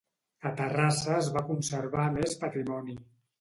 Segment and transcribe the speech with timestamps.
[0.49, 2.99] A Terrassa es va conservar més patrimoni